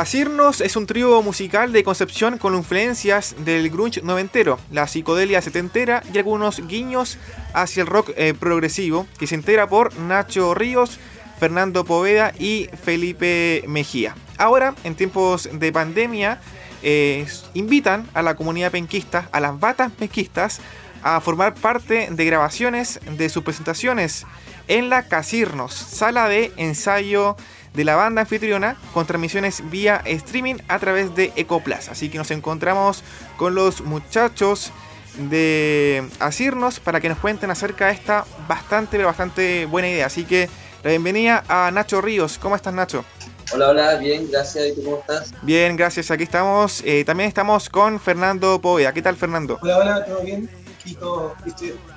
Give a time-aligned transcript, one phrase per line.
[0.00, 6.02] Asirnos es un trío musical de concepción con influencias del grunge noventero, la psicodelia setentera
[6.10, 7.18] y algunos guiños
[7.52, 10.98] hacia el rock eh, progresivo, que se integra por Nacho Ríos,
[11.38, 14.14] Fernando Poveda y Felipe Mejía.
[14.38, 16.40] Ahora, en tiempos de pandemia,
[16.82, 20.62] eh, invitan a la comunidad penquista, a las batas penquistas,
[21.02, 24.24] a formar parte de grabaciones de sus presentaciones
[24.68, 27.36] en la Casirnos, sala de ensayo
[27.74, 31.88] de la banda anfitriona con transmisiones vía streaming a través de Ecoplas.
[31.88, 33.02] Así que nos encontramos
[33.36, 34.72] con los muchachos
[35.16, 40.06] de Asirnos para que nos cuenten acerca de esta bastante, pero bastante buena idea.
[40.06, 40.48] Así que
[40.82, 42.38] la bienvenida a Nacho Ríos.
[42.38, 43.04] ¿Cómo estás, Nacho?
[43.52, 44.68] Hola, hola, bien, gracias.
[44.68, 45.32] ¿Y tú cómo estás?
[45.42, 46.10] Bien, gracias.
[46.10, 46.82] Aquí estamos.
[46.84, 48.92] Eh, también estamos con Fernando Poveda.
[48.92, 49.58] ¿Qué tal, Fernando?
[49.60, 50.48] Hola, hola, ¿todo bien?
[50.78, 51.34] Aquí todo,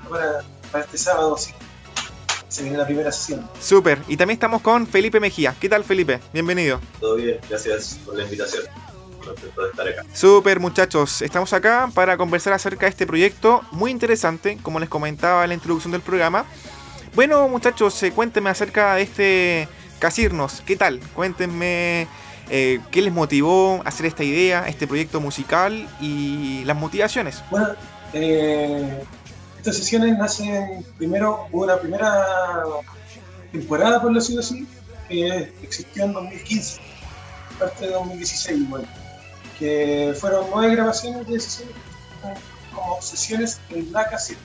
[0.09, 1.53] para, para este sábado, sí
[2.53, 3.49] se viene la primera sesión.
[3.59, 3.99] Súper.
[4.07, 5.55] Y también estamos con Felipe Mejía.
[5.59, 6.19] ¿Qué tal, Felipe?
[6.31, 6.79] Bienvenido.
[6.99, 8.63] Todo bien, gracias por la invitación.
[9.71, 10.03] Estar acá.
[10.13, 11.23] Súper, muchachos.
[11.23, 15.55] Estamos acá para conversar acerca de este proyecto muy interesante, como les comentaba en la
[15.55, 16.45] introducción del programa.
[17.15, 19.67] Bueno, muchachos, eh, cuéntenme acerca de este
[19.97, 20.61] Casirnos.
[20.63, 20.99] ¿Qué tal?
[21.15, 22.07] Cuéntenme
[22.51, 27.41] eh, qué les motivó a hacer esta idea, este proyecto musical y las motivaciones.
[27.49, 27.69] Bueno,
[28.13, 29.03] eh,
[29.63, 32.25] estas sesiones nacen primero, hubo una primera
[33.53, 34.67] temporada, por decirlo así,
[35.07, 36.81] que existió en 2015,
[37.57, 38.85] parte de 2016, igual,
[39.57, 41.75] que fueron nueve grabaciones de sesiones,
[42.73, 44.41] como sesiones en la caseta.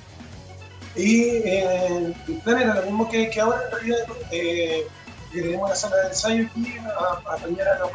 [0.95, 3.99] Y eh, el plan era lo mismo que, que ahora, en realidad,
[4.31, 4.87] eh,
[5.61, 7.91] una sala de ensayo aquí a, a apañar a los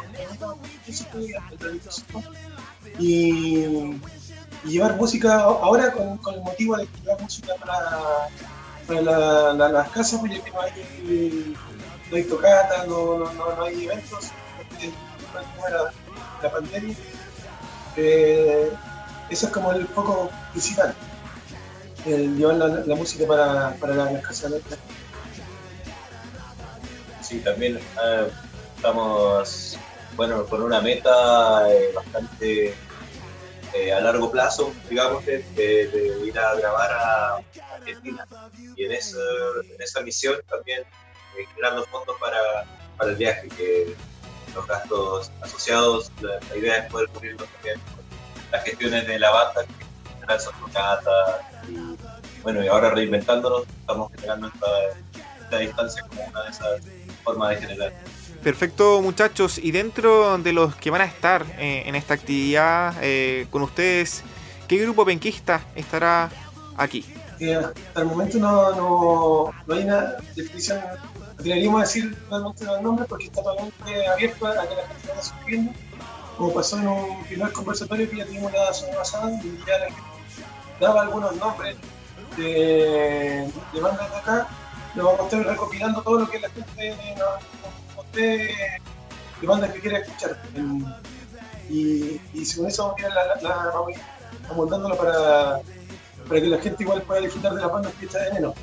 [2.98, 3.98] y
[4.64, 8.00] y llevar música ahora con, con el motivo de llevar música para,
[8.86, 9.00] para
[9.52, 11.56] la, las casas, porque no hay,
[12.10, 14.30] no hay tocata, no, no, no, hay eventos,
[15.58, 15.92] no la,
[16.42, 16.96] la pandemia.
[17.96, 18.72] Eh,
[19.30, 20.94] eso es como el foco principal,
[22.06, 24.52] el llevar la, la música para, para las casas.
[27.22, 28.28] Sí, también eh,
[28.76, 29.78] estamos
[30.16, 32.74] bueno, con una meta eh, bastante
[33.74, 35.44] eh, a largo plazo, digamos, de,
[36.24, 37.36] ir a grabar a
[37.74, 38.26] Argentina.
[38.76, 39.18] Y en, eso,
[39.62, 42.64] en esa misión también eh, generando fondos para,
[42.96, 43.94] para, el viaje, que
[44.54, 48.04] los gastos asociados, la, idea es poder cubrirlos también con
[48.52, 49.84] las gestiones de la banda, que
[50.14, 50.38] generan
[51.68, 51.96] y
[52.42, 56.80] bueno, y ahora reinventándonos, estamos generando esta distancia como una de esas
[57.24, 57.92] formas de generar.
[58.44, 59.56] Perfecto, muchachos.
[59.56, 64.22] Y dentro de los que van a estar eh, en esta actividad eh, con ustedes,
[64.68, 66.30] ¿qué grupo penquista estará
[66.76, 67.06] aquí?
[67.40, 70.78] Eh, hasta el momento no, no, hay una definición.
[71.38, 75.72] Deberíamos decir realmente los nombres porque está totalmente abierto a que la gente vaya surgiendo.
[76.36, 79.86] Como pasó en un primer conversatorio que ya tuvimos la semana pasada, y ya la
[79.86, 80.02] gente
[80.80, 81.76] daba algunos nombres
[82.36, 83.50] de,
[83.80, 84.48] bandas de acá.
[84.94, 86.94] Lo vamos a estar recopilando todo lo que la gente
[88.14, 88.54] de,
[89.42, 90.40] bandas que quiera escuchar.
[91.68, 93.64] Y, y según eso vamos a la, la,
[94.88, 95.60] la, para,
[96.28, 98.54] para que la gente igual pueda disfrutar de las bandas que está de menos.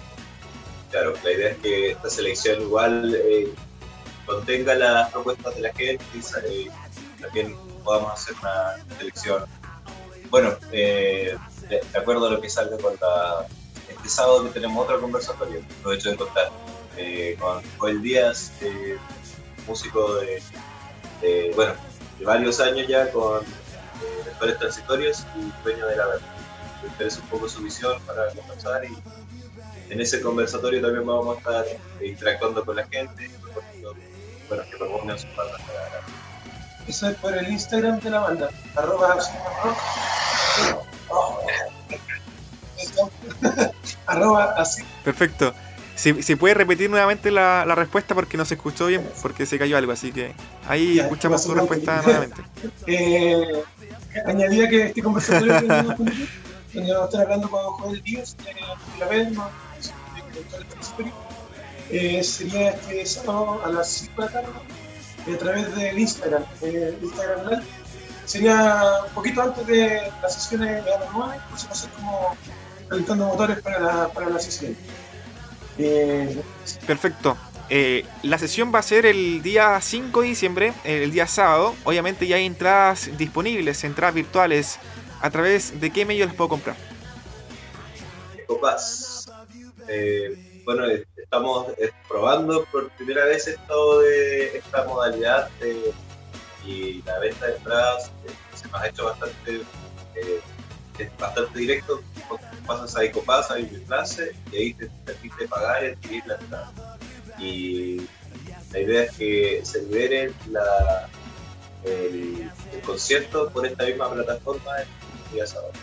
[0.92, 3.54] Claro, la idea es que esta selección igual eh,
[4.26, 6.70] contenga las propuestas de la gente y
[7.22, 9.46] también podamos hacer una selección.
[10.30, 11.38] Bueno, eh,
[11.70, 13.48] de, acuerdo a lo que salga con la,
[13.90, 15.62] este sábado que tenemos otra conversatorio,
[15.94, 16.50] hecho de contar,
[16.98, 18.98] eh, con Joel Díaz, eh,
[19.72, 21.74] músico de, bueno,
[22.20, 26.28] de varios años ya con eh, transitorios y dueño de la verdad.
[26.82, 28.98] Me interesa un poco su visión para conversar y
[29.90, 33.32] en ese conversatorio también vamos a estar eh, interactuando con la gente,
[34.50, 36.04] bueno, que propongan sus bandas para
[36.88, 39.18] Eso es por el Instagram de la banda, arroba,
[44.08, 44.84] arroba así.
[45.06, 45.54] Perfecto.
[46.02, 49.92] Si, puede repetir nuevamente la, respuesta porque no se escuchó bien, porque se cayó algo,
[49.92, 50.34] así que
[50.68, 52.42] ahí escuchamos tu respuesta nuevamente.
[52.88, 53.64] Eh,
[54.26, 59.28] añadía que este conversatorio que vamos a estar hablando con Joel Díaz, de la vez,
[61.92, 64.50] eh, sería este sábado a las 5 de la tarde
[65.32, 67.64] a través del Instagram, eh, Instagram Live.
[68.26, 72.36] Sería un poquito antes de las sesiones de las 9, por si ser como
[72.90, 74.76] calentando motores para la, para la sesión.
[75.82, 76.42] Eh,
[76.86, 77.38] Perfecto.
[77.70, 81.74] Eh, la sesión va a ser el día 5 de diciembre, el día sábado.
[81.86, 84.80] Obviamente ya hay entradas disponibles, entradas virtuales.
[85.22, 86.76] ¿A través de qué medio las puedo comprar?
[88.48, 89.32] Copas.
[89.88, 90.86] Eh, bueno,
[91.16, 91.68] estamos
[92.08, 95.94] probando por primera vez esto de esta modalidad de,
[96.66, 99.62] y la venta de entradas eh, se nos ha hecho bastante,
[100.16, 102.02] eh, bastante directo.
[102.66, 106.98] Pasas a Ecopass, hay un clase y ahí te permite pagar y adquirir la entrada.
[107.40, 108.02] Y
[108.72, 111.10] la idea es que se libere la,
[111.84, 112.50] el,
[112.86, 115.74] concierto por esta misma plataforma el día sábado.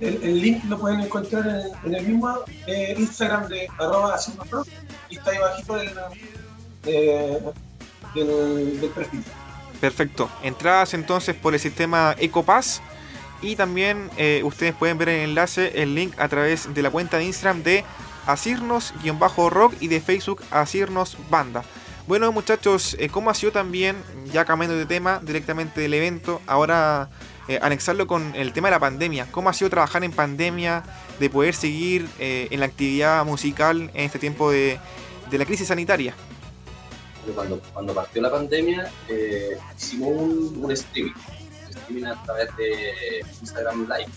[0.00, 1.46] El, link lo pueden encontrar
[1.84, 4.18] en, el mismo eh, Instagram de arroba
[5.08, 5.94] y está ahí bajito del,
[8.14, 9.24] del perfil.
[9.80, 10.30] Perfecto.
[10.42, 12.82] Entradas entonces por el sistema EcoPass.
[13.44, 16.90] Y también eh, ustedes pueden ver en el enlace el link a través de la
[16.90, 17.84] cuenta de Instagram de
[18.26, 21.62] Asirnos-Rock y de Facebook Asirnos Banda.
[22.06, 23.96] Bueno muchachos, eh, ¿cómo ha sido también,
[24.32, 27.10] ya cambiando de tema directamente del evento, ahora
[27.46, 29.28] eh, anexarlo con el tema de la pandemia?
[29.30, 30.82] ¿Cómo ha sido trabajar en pandemia,
[31.20, 34.78] de poder seguir en la actividad musical en este tiempo de
[35.30, 36.14] la crisis sanitaria?
[37.32, 41.12] cuando, cuando partió la pandemia, eh, hicimos un, streaming,
[42.06, 44.10] a través de Instagram Live.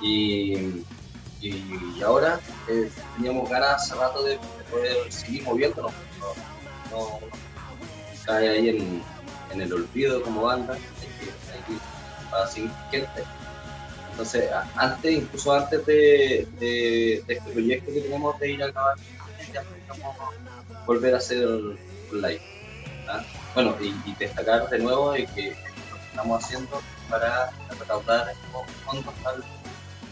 [0.00, 0.84] Y,
[1.40, 4.38] y, ahora eh, teníamos ganas hace rato de,
[4.70, 5.92] poder seguir moviéndonos.
[6.90, 7.20] No, no,
[8.24, 9.02] cae ahí en,
[9.52, 13.24] en, el olvido como banda, hay que, seguir gente.
[14.10, 18.96] Entonces, antes, incluso antes de, este proyecto que tenemos de ir a grabar,
[19.52, 19.62] ya
[20.86, 21.48] volver a hacer
[22.12, 22.40] live.
[23.08, 23.24] ¿ah?
[23.54, 25.56] Bueno, y, destacar de nuevo de que
[26.14, 26.80] estamos haciendo
[27.10, 27.50] para
[27.80, 28.32] recaudar
[28.86, 29.14] fondos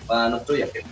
[0.06, 0.84] para nuestro viaje.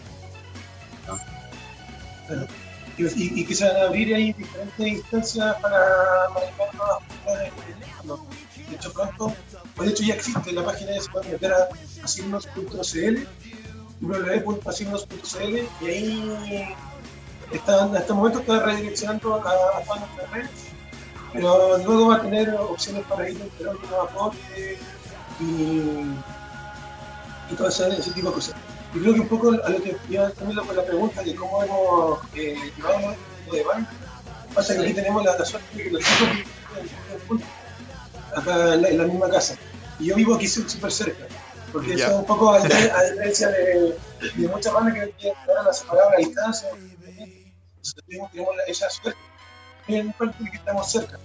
[2.96, 7.02] y, que se van a abrir ahí diferentes instancias para manejar nuevas
[8.68, 9.34] De hecho, pronto,
[9.74, 11.68] pues de hecho ya existe la página de se pueden meter a
[12.04, 13.26] asignos.cl
[14.00, 16.76] www.asignos.cl y ahí
[17.50, 20.69] están, hasta el momento está redireccionando a, a todas nuestras redes
[21.32, 24.78] pero luego va a tener opciones para ir esperando nuevos aportes
[25.40, 25.44] y,
[27.50, 28.54] y todo ese, ese, tipo de cosas.
[28.94, 31.62] Y creo que un poco a lo que iba también con la pregunta de cómo
[31.62, 33.14] hemos eh, llevado
[33.46, 33.90] el de banco,
[34.54, 37.40] pasa que aquí tenemos la, suerte de que los chicos
[38.36, 39.56] acá en la, misma casa.
[39.98, 41.26] Y yo vivo aquí súper cerca,
[41.72, 43.96] porque eso es un poco a, diferencia de,
[44.36, 46.68] de, muchas bandas que ahora las separadas a distancia.
[46.70, 49.18] Entonces tenemos, tenemos esa suerte
[49.88, 51.18] en que estamos cerca.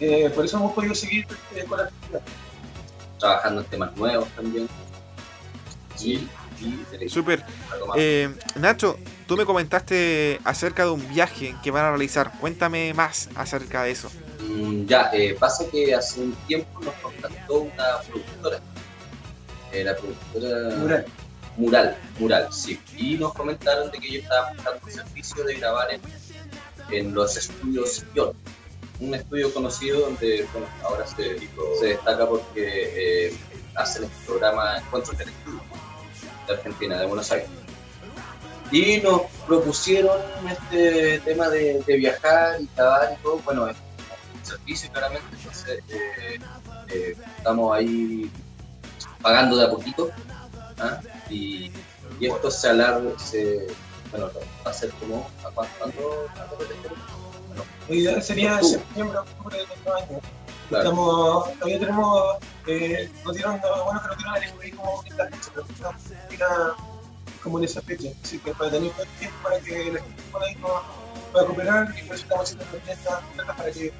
[0.00, 2.22] Eh, por eso hemos podido seguir eh, con la actividad.
[3.18, 4.68] Trabajando en temas nuevos también.
[5.94, 6.28] Sí.
[7.08, 7.44] Súper.
[7.96, 12.32] Eh, Nacho, tú me comentaste acerca de un viaje que van a realizar.
[12.38, 14.10] Cuéntame más acerca de eso.
[14.40, 18.60] Mm, ya, pasa que hace un tiempo nos contactó una productora.
[19.72, 21.06] la productora Mural.
[21.56, 22.80] Mural, Mural, sí.
[22.96, 26.00] Y nos comentaron de que ellos estaban buscando servicio de grabar en
[26.90, 28.32] en los estudios Ion,
[29.00, 31.40] un estudio conocido donde bueno, ahora se,
[31.82, 33.36] destaca porque eh,
[33.74, 35.60] hacen este programa Encuentros del Estudio
[36.46, 37.48] de Argentina, de Buenos Aires.
[38.70, 40.16] Y nos propusieron
[40.48, 43.38] este tema de, viajar y grabar y todo.
[43.38, 43.76] Bueno, es
[44.34, 46.38] un servicio claramente, entonces eh,
[46.88, 48.30] eh, estamos ahí
[49.22, 50.10] pagando de a poquito.
[50.78, 51.00] ¿ah?
[51.28, 51.72] Y,
[52.20, 53.66] y, esto se alarga, se,
[54.10, 54.30] bueno,
[54.66, 56.56] va a ser como, ¿a cuánto, cuánto,
[57.48, 60.20] bueno, La idea sería septiembre, octubre del otro año.
[60.68, 60.84] Claro.
[60.84, 62.36] Estamos, todavía tenemos,
[62.66, 66.02] eh, nos dieron, bueno que nos dieron el FBI como en la fecha, pero estamos
[67.42, 68.08] como en esa fecha.
[68.22, 70.58] Así que para tener tiempo para que la gente pueda ir
[71.32, 73.20] pueda cooperar y por eso estamos haciendo esta
[73.56, 73.92] para que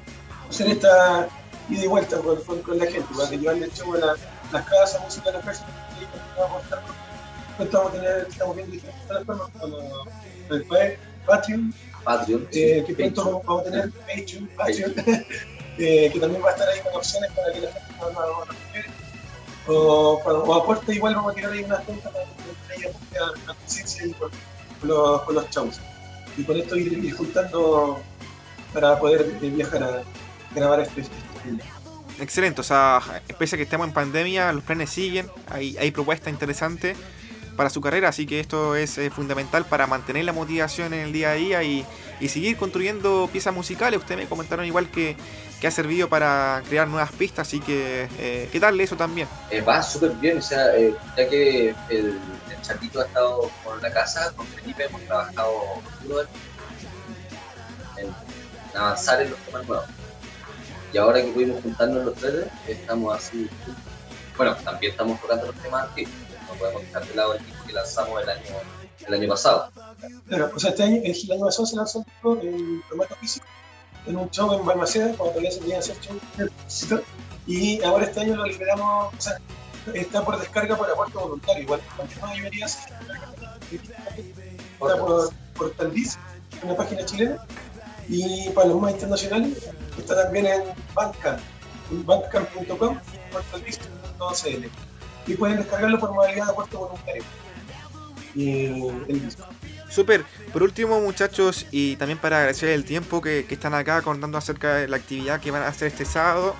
[0.49, 1.29] hacer esta
[1.69, 4.15] ida y vuelta con, con, con la gente, para que llevarle el show a la,
[4.51, 5.65] las casas, música a las casas
[5.99, 6.83] y vamos a estar
[7.59, 9.77] estamos, tener, estamos viendo diferentes plataformas como
[10.49, 10.65] el
[11.25, 14.93] Patreon, Patreon eh, que pronto vamos a tener Patreon, Patreon
[15.77, 18.15] eh, que también va a estar ahí con opciones para que la gente pueda
[19.67, 22.91] o, o aporte igual vamos a tirar ahí unas cuentas para que ella
[23.45, 24.31] la conciencia y con,
[24.83, 25.79] los, con los shows.
[26.35, 28.01] Y con esto ir, ir juntando
[28.73, 30.03] para poder viajar a
[30.55, 31.15] grabar este, este,
[31.45, 33.01] este Excelente, o sea,
[33.37, 36.97] pese a que estamos en pandemia, los planes siguen, hay, hay propuestas interesantes
[37.55, 41.13] para su carrera, así que esto es eh, fundamental para mantener la motivación en el
[41.13, 41.85] día a día y,
[42.27, 43.99] seguir construyendo piezas musicales.
[43.99, 45.17] Ustedes me comentaron igual que,
[45.59, 49.27] que ha servido para crear nuevas pistas, así que eh, ¿qué tal eso también?
[49.49, 50.67] Eh, va súper bien, o sea,
[51.17, 52.19] ya que el, el,
[52.53, 55.51] ha estado por la casa, con Felipe hemos trabajado
[57.97, 59.87] en, en avanzar en los temas nuevos.
[60.93, 63.49] Y ahora que pudimos juntarnos los tres, estamos así.
[64.37, 66.13] Bueno, también estamos tocando los temas antiguos
[66.51, 68.55] no podemos dejar de lado el disco que lanzamos el año,
[69.07, 69.71] el año pasado.
[70.27, 73.45] Claro, o sea, este año, el año pasado se lanzó el disco en formato físico,
[74.05, 77.01] en un show en Balmaceda, cuando todavía se podía hacer show.
[77.47, 79.37] Y ahora este año lo liberamos, o sea,
[79.93, 82.99] está por descarga por aporte voluntario, igual que mayoría se está
[84.79, 86.17] por Portaldis,
[86.63, 87.45] una página chilena,
[88.07, 91.39] y para los más internacionales está también en Bandcamp,
[91.91, 92.99] bandcamp.com,
[93.31, 94.90] portaldis.cl,
[95.27, 97.23] y pueden descargarlo por modalidad de aporte voluntario.
[99.89, 100.23] Super.
[100.53, 104.75] Por último, muchachos, y también para agradecer el tiempo que, que están acá contando acerca
[104.75, 106.55] de la actividad que van a hacer este sábado.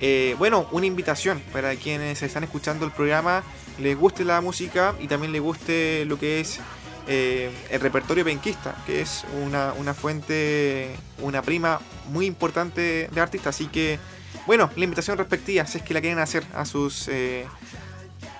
[0.00, 3.42] Eh, bueno, una invitación para quienes están escuchando el programa,
[3.78, 6.58] les guste la música y también les guste lo que es
[7.06, 13.56] eh, el repertorio penquista, que es una, una, fuente, una prima muy importante de artistas.
[13.56, 13.98] Así que,
[14.46, 17.46] bueno, la invitación respectiva, si es que la quieren hacer a sus, eh,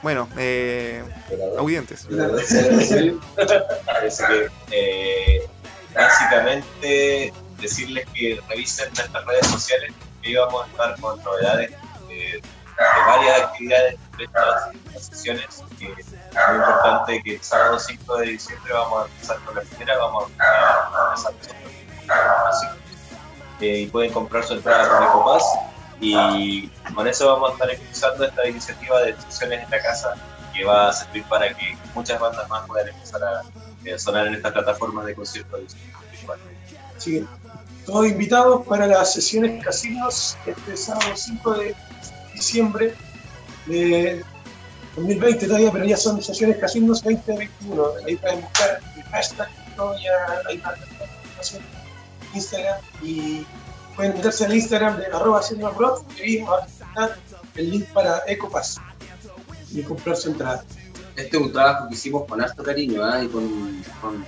[0.02, 1.02] bueno, eh,
[1.58, 2.06] audientes.
[3.86, 5.48] Parece que, eh,
[5.94, 9.92] básicamente, decirles que revisen nuestras redes sociales
[10.22, 11.70] que íbamos a estar con novedades
[12.08, 12.42] de, de
[13.06, 15.46] varias actividades de estas sesiones.
[15.78, 19.62] Que es muy importante que el sábado 5 de diciembre vamos a empezar con la
[19.62, 21.34] primera, vamos a empezar
[22.46, 22.80] nosotros.
[23.60, 25.44] Eh, y pueden comprar su entrada con EcoPass
[26.00, 30.14] y con eso vamos a estar impulsando esta iniciativa de sesiones en la casa
[30.54, 34.34] que va a servir para que muchas bandas más puedan empezar a, a sonar en
[34.34, 35.76] estas plataformas de conciertos.
[36.98, 37.26] Sí,
[37.86, 41.76] todos invitados para las sesiones casinos este sábado 5 de
[42.34, 42.94] diciembre
[43.66, 44.22] de
[44.96, 47.84] 2020 todavía, pero ya son sesiones casinos 2021.
[48.06, 49.94] Ahí pueden buscar el hashtag, todo
[50.48, 50.62] hay
[52.34, 53.46] Instagram y
[54.00, 57.18] pueden meterse al Instagram de arroba y ahí estar
[57.54, 58.80] el link para EcoPass
[59.72, 60.64] y comprar su entrada.
[61.16, 63.24] Este es un trabajo que hicimos con harto cariño ¿eh?
[63.24, 64.24] y con, con,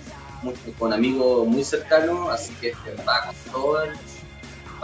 [0.78, 3.92] con, amigos muy cercanos, así que este, va con todo el,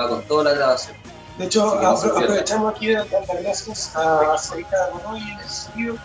[0.01, 0.97] va con toda la grabación.
[1.37, 5.97] De hecho, aprovechamos aquí de dar las gracias a Sarita Godoy en el estudio,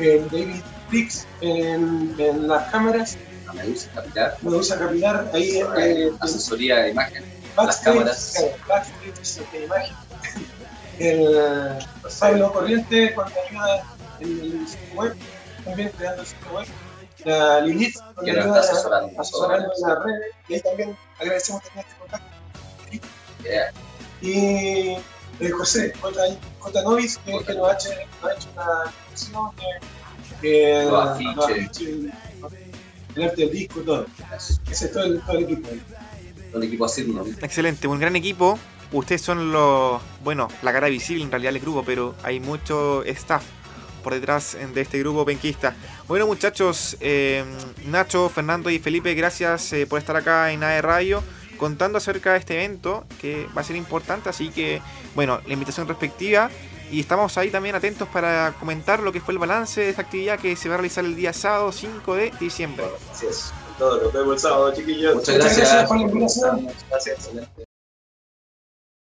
[0.00, 6.78] eh, David Dix en, en, las cámaras, a Medusa Capilar, Medusa Capilar, ahí eh, asesoría
[6.78, 8.44] de imagen, las cámaras,
[9.64, 9.94] imagen,
[10.98, 11.78] el
[12.18, 13.84] Pablo Corriente cuando ayuda
[14.20, 15.16] en el sitio web,
[15.64, 16.66] también creando el sitio web,
[17.24, 21.84] la Lilith que nos está asesorando, asesorando en las redes, y ahí también agradecemos tener
[21.86, 22.26] este contacto.
[23.42, 23.72] Yeah.
[24.20, 24.96] Y
[25.40, 26.20] eh, José, J.
[26.58, 26.82] J.
[26.82, 29.50] Novis, que, que nos, ha hecho, nos ha hecho una exposición
[30.42, 31.36] de, Los afiches.
[31.36, 31.88] los afiches,
[33.14, 34.06] el arte del disco, todo.
[34.70, 35.68] Ese es todo el, todo el equipo.
[35.70, 35.82] ahí.
[36.54, 37.24] El equipo Asigno.
[37.42, 38.58] Excelente, un gran equipo.
[38.92, 43.44] Ustedes son los, bueno, la cara visible en realidad del grupo, pero hay mucho staff
[44.02, 45.76] por detrás de este grupo penquista.
[46.06, 47.44] Bueno muchachos, eh,
[47.86, 51.22] Nacho, Fernando y Felipe, gracias eh, por estar acá en AE Radio
[51.58, 54.80] contando acerca de este evento que va a ser importante, así que
[55.14, 56.50] bueno, la invitación respectiva
[56.90, 60.38] y estamos ahí también atentos para comentar lo que fue el balance de esta actividad
[60.38, 62.86] que se va a realizar el día sábado 5 de diciembre.
[63.12, 63.52] Así es.
[63.78, 65.14] Todo, nos vemos el sábado, chiquillos.
[65.14, 65.68] Muchas Muchas gracias.
[65.68, 66.68] gracias por la invitación.
[66.90, 67.67] Gracias, excelente.